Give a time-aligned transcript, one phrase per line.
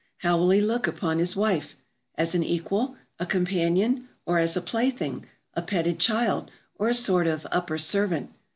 [0.17, 1.77] How will he look upon his wife?
[2.15, 7.27] As an equal, a companion, or as a plaything, a petted child, or a sort
[7.27, 8.31] of upper servant?